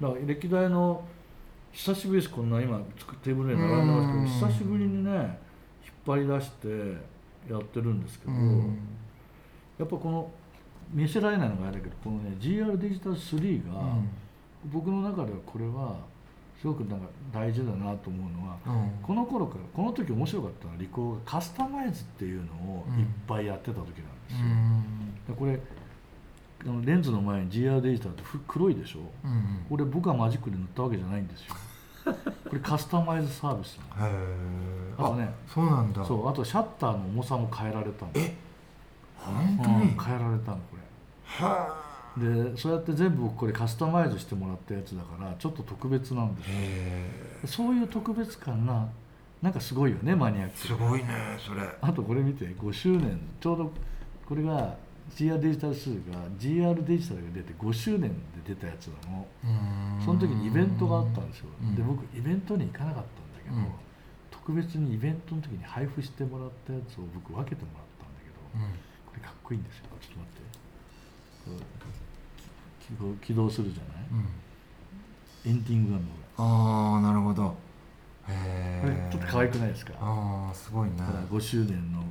[0.00, 1.04] だから歴代の
[1.72, 2.34] 久しぶりです。
[2.34, 4.26] こんな今作テーブルに並んでますけどうん。
[4.26, 5.20] 久しぶりにね引っ
[6.04, 6.68] 張り出して
[7.48, 8.78] やってるんですけど、ん。
[9.78, 10.30] やっぱこの
[10.92, 13.80] 見せられないのがあれだけどこのね GR デジタル3が、
[14.72, 15.96] 僕の中ではこれは
[16.60, 18.90] すごくなんか大事だなと思うのはうん。
[19.02, 23.94] この頃からこの時面白かったのはリコーがカスタマイズっていうのをいっぱいやってた時なんで
[24.28, 25.60] すよ、でこれ
[26.62, 28.98] あのレンズの前に GR デジタルってふ黒いでしょ？
[29.24, 29.66] うんうん。
[29.68, 31.54] これ僕がマジックで塗ったわけじゃないんですよ。
[32.04, 32.14] こ
[32.54, 36.04] れカスタマイズサービスなのへえあとねそうなんだ。
[36.04, 38.12] そうあとシャッターの重さも変えられたの。
[38.14, 38.34] え？
[39.16, 40.82] 本当うんに変えられたのこれ。
[41.44, 46.42] はでそうやって全部僕これカスタマイズしてもらったやつだからちょっと特別なんで
[47.46, 48.88] すそういう特別感が
[49.40, 50.58] なんかすごいよねマニアック。
[50.58, 51.06] すごいね
[51.38, 51.62] それ。
[51.80, 53.72] あとこれ見て5周年ちょうど
[54.28, 54.74] これが
[55.16, 58.10] GR デジタル2が GR デジタルが出て5周年
[58.44, 59.26] で出たやつなの。
[60.04, 61.46] その時にイベントがあったんですよ。
[61.62, 61.74] うん。
[61.74, 63.66] で僕イベントに行かなかったんだけど、うん。
[64.30, 68.72] 特別にイベントの時に配布してもらったやつを僕分けてもらったんだけど、うん。
[69.06, 69.84] これかっこいいんですよ。
[70.00, 71.80] ちょっと待って。
[72.80, 75.98] 起動起動するじゃないうんエンディングが
[76.36, 77.56] あああなるほどこ
[78.28, 82.02] えれちょっと可愛くないですかああすごいねほら5周年の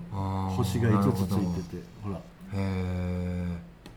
[0.56, 2.20] 星が5つついててほら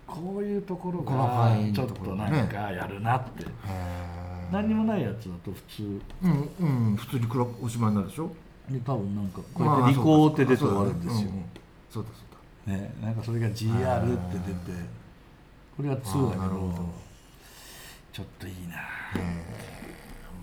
[0.07, 6.01] こういうところ細がちょっとなんかやるなって、へえ何にもないやつだと普通。
[6.23, 6.97] うんうん。
[6.97, 8.35] 普通に黒おしまいになるでしょ？
[8.71, 11.31] で多分なんかこうやって「リコー」って出て終わるんですよ、
[11.91, 12.17] そうだそ
[12.71, 12.77] うだ。
[12.77, 13.57] ね、なんかそれが GR っ
[14.31, 14.79] て出て
[15.77, 17.03] これが2だけど。
[18.12, 18.77] ちょっといいな。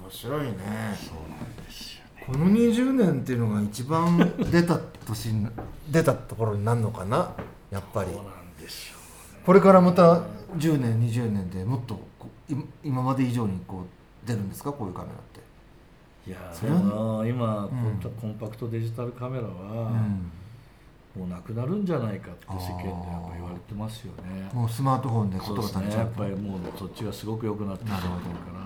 [0.02, 0.50] 面白いね。
[0.98, 2.24] そうなんですよね。
[2.26, 4.18] この20年っていうのが一番
[4.52, 5.48] 出た年に
[5.92, 7.32] 出たところになるのかな？
[7.72, 8.12] やっぱり。
[9.46, 10.22] これからまた
[10.58, 12.00] 10年20年でもっと
[12.84, 15.40] 今まで以上にこう出るんですかこういうカメラって。
[16.30, 18.00] いやそれは今、うん。
[18.22, 19.92] コンパクトデジタルカメラは、
[21.16, 21.22] うん。
[21.22, 24.50] もうなくなるんじゃないかって世間でやっぱ言われてますよね。
[24.54, 26.08] もうスマートフォンでそう事が足りちゃう。
[26.10, 26.26] ですね。
[26.28, 28.10] やっぱりもうそっちがすごく良くなってきてるか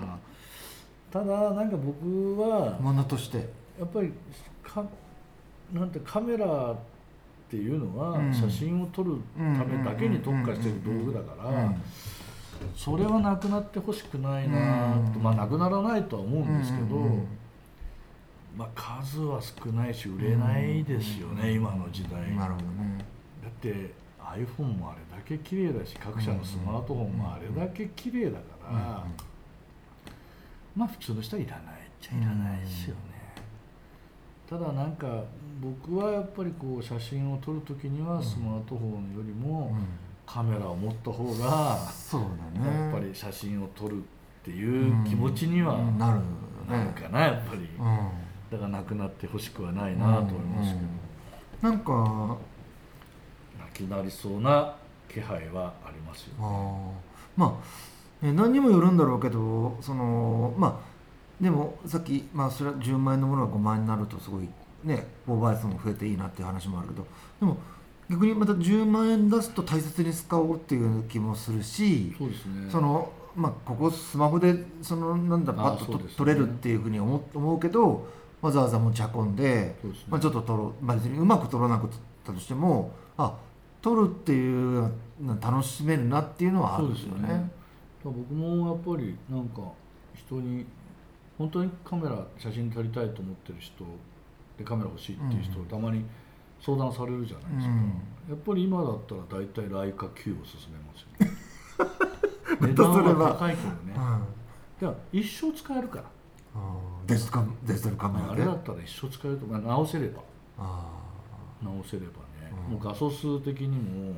[0.00, 0.18] ら。
[1.10, 3.48] ただなんか僕はものとして。
[3.78, 4.12] やっぱり
[4.62, 4.84] か
[5.72, 6.76] なんてカメラ
[7.54, 8.34] っていうのはうん。
[8.34, 11.72] 写真を撮るためだけに特化してる道具だから
[12.74, 15.22] それはなくなってほしくないなとうん。
[15.22, 16.96] まあなくならないとは思うんですけど、
[18.56, 22.36] まあ、数は少ないし売れないですよね、今の時代。
[22.36, 22.48] だ
[23.48, 29.04] って iPhone もあれだけ綺麗だし各社のスマートフォンもあれだけ綺麗だから、
[30.74, 31.66] まあ普通の人はいらないっ
[32.00, 33.00] ちゃいらないですよね、
[34.48, 35.24] ただなんか
[35.60, 39.74] 僕はやっぱりこう写真を撮る時にはスマートフォンよりも
[40.26, 42.22] カメラを持った方がそう
[42.54, 42.80] だね。
[42.82, 44.00] やっぱり写真を撮るっ
[44.44, 45.98] ていう気持ちにはうん。
[45.98, 47.68] なるかなやっぱり。
[47.78, 47.98] うん。
[48.50, 51.68] だからなくなってほしくはないなと思いますけど。
[51.68, 51.70] うん。
[51.70, 52.36] なんか
[53.58, 54.76] なくなりそうな
[55.08, 57.40] 気配はありますよあねー。
[57.40, 57.60] ま
[58.22, 60.94] あ、ね、何にもよるんだろうけどそのまあ
[61.42, 64.48] でもさっき、まあ、それは10万円のものが5万円になるとすごい
[64.84, 67.06] ね購買数も増えていいなっていう話もあるけど
[67.40, 67.56] でも
[68.10, 72.70] 逆にまた10万円出すと大切に使おうっていう気もするしそうですね。
[72.70, 76.04] そのまあここスマホでそのなんだあパッとね。
[76.16, 78.06] 撮れるっていうふうに思思うけど
[78.42, 79.76] わざわざ持ち運んでね。
[80.08, 81.90] まあ、ちょっと撮ろう、まあ、別にうまく撮らなくっ
[82.24, 83.34] たとしてもあ
[83.80, 84.90] 撮るっていう
[85.22, 87.20] の楽しめるなっていうのはあるんですよね。
[87.20, 87.50] そうですよね。
[88.28, 89.62] 僕もやっぱりなんか
[90.14, 90.66] 人に
[91.38, 93.84] 本当にカメラ写真撮りたいと思ってる人
[94.58, 95.66] でカメラ欲しいっていう人、うん。
[95.66, 96.04] たまに
[96.60, 97.78] 相談されるじゃないですか、うん。
[98.28, 101.32] やっぱり今だったら大体ライカ Q を勧めますよね。
[102.60, 103.94] ま値段は高いけどね。
[105.12, 105.20] うん。
[105.20, 106.04] 一生使えるから。
[107.06, 108.32] デジタルデジタルカメラで？
[108.32, 110.22] あれだったら一生使えると、まあ、直せれば。
[110.58, 110.88] あ
[111.62, 112.74] 直せればね、うん。
[112.74, 113.74] もう画素数的にも。
[113.74, 114.16] ーうんうん。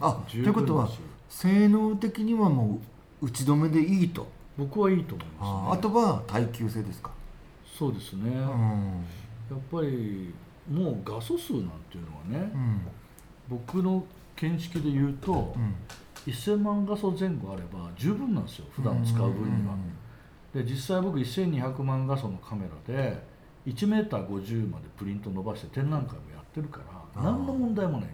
[0.00, 0.88] あと十いうことは
[1.28, 2.80] 性能的にはも
[3.20, 4.26] う打ち止めでいいと？
[4.58, 7.10] 僕はいいと思います、ね、あとは耐久性ですか、
[7.64, 9.02] そうですね、うん
[9.52, 10.34] やっぱり
[10.70, 12.80] もう画素数なんていうのはね、うん。
[13.48, 14.04] 僕の
[14.36, 15.74] 見識で言うと、うん。
[16.26, 19.74] 1000万画素前後あれば十分なんですよ普段使う分には。
[20.54, 23.20] で実際僕1200万画素のカメラで
[23.66, 26.80] 1m50 までプリント伸ばして展覧会もやってるか
[27.16, 28.10] ら何の問題もない。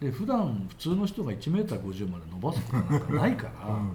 [0.00, 3.90] で普段普通の人が 1m50 まで伸ばすことなんかないから、うん、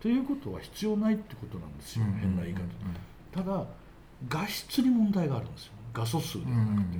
[0.00, 2.62] ということは必要ないってことなんですよ、変な言い方、
[3.30, 3.66] ただ
[4.26, 6.98] 画質に問題があるんですよ画素数ではなくて、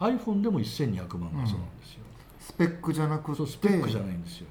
[0.00, 2.00] iPhone でも1200万画素なんですよ、
[2.38, 3.46] スペックじゃなくて。
[3.46, 4.46] スペックじゃないんですよ。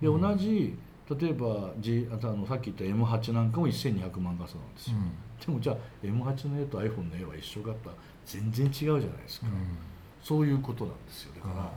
[0.00, 0.78] で、同じ
[1.20, 4.96] 例えば、G、あのさっき言った M8 なんかも1200万画素なんですよ、
[5.46, 7.96] でもじゃあ M8 の絵と iPhone の絵は一緒かったら
[8.26, 9.46] 全然違うじゃないですか、
[10.22, 11.32] そういうことなんですよ。
[11.36, 11.72] だか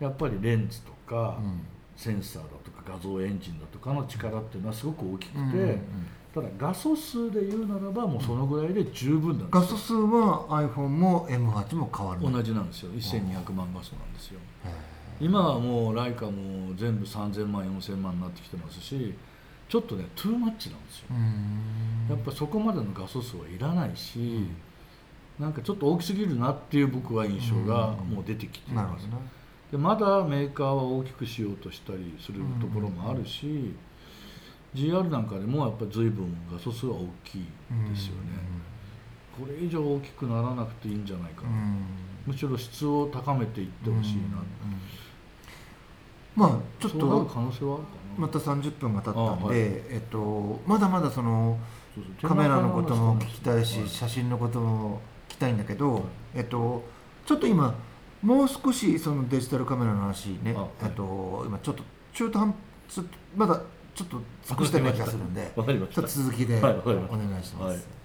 [0.00, 1.38] ら、やっぱりレンズとか、
[2.00, 5.78] センサーだとか画像エンジンだとかの力っていうのはすごく大きくて、
[6.34, 12.92] ただ画素数で言うならばもうそのぐらいで十分なんです画素数は iPhone も M8 も変わる同じなんですよ。
[12.92, 14.40] 1200万画素なんですよ。
[15.20, 19.14] 今はもうライカも全部3000万4000万になってきてますし
[19.68, 21.06] ちょっとねトゥーマッチなんですよ。
[22.08, 24.48] やっぱそこまでの画素数はいらないし、
[25.38, 29.12] なんかちょっと大きすぎるなっていう僕は印象がもう出てきています、ね、
[29.70, 33.74] でまだメーカーは大きくしようとしたりするところもあるし、
[34.74, 37.46] GR なんかでもやっぱり随分画素数は大きい
[37.92, 38.30] ですよね、
[39.38, 41.48] これ以上大きくならなくていいんじゃないかな、
[42.26, 44.42] むしろ質を高めていってほしいな、
[46.36, 47.78] まあちょっと可能性は
[48.16, 51.58] また30分が経ったんで、はい、えっと、まだまだその
[52.22, 56.02] カメラのことも聞きたいし、はい、写真のことも聞きたいんだけど、はい、
[56.36, 56.82] えっと、
[57.24, 57.74] ちょっと今
[58.22, 62.54] もう少しそのデジタルカメラの話ね、えっと、今ちょっと中途半
[63.36, 63.62] まだ
[63.94, 67.99] ちょっと尽くしたような気がするんで、ちょっと続きでお願いします。